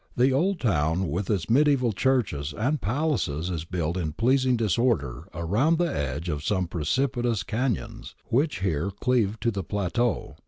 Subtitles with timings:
[0.17, 5.77] The old town with its mediaeval churches and palaces is built in pleasing disorder round
[5.77, 10.37] the edge of some precipitous cafions which here cleave the plateau.